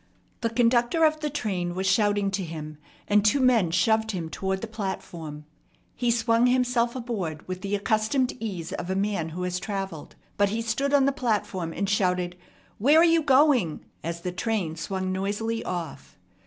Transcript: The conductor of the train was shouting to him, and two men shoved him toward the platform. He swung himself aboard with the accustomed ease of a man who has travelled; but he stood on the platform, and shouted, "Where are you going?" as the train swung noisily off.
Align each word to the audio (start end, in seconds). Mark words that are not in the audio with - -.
The 0.39 0.49
conductor 0.49 1.05
of 1.05 1.19
the 1.19 1.29
train 1.29 1.75
was 1.75 1.85
shouting 1.85 2.31
to 2.31 2.43
him, 2.43 2.79
and 3.07 3.23
two 3.23 3.39
men 3.39 3.69
shoved 3.69 4.13
him 4.13 4.31
toward 4.31 4.61
the 4.61 4.67
platform. 4.67 5.45
He 5.95 6.09
swung 6.09 6.47
himself 6.47 6.95
aboard 6.95 7.47
with 7.47 7.61
the 7.61 7.75
accustomed 7.75 8.33
ease 8.39 8.73
of 8.73 8.89
a 8.89 8.95
man 8.95 9.29
who 9.29 9.43
has 9.43 9.59
travelled; 9.59 10.15
but 10.37 10.49
he 10.49 10.63
stood 10.63 10.91
on 10.91 11.05
the 11.05 11.11
platform, 11.11 11.71
and 11.71 11.87
shouted, 11.87 12.35
"Where 12.79 12.97
are 12.97 13.03
you 13.03 13.21
going?" 13.21 13.85
as 14.03 14.21
the 14.21 14.31
train 14.31 14.75
swung 14.75 15.11
noisily 15.11 15.63
off. 15.63 16.17